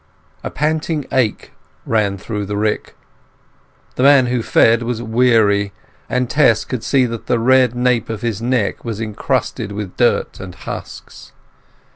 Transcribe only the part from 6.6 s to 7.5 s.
could see that the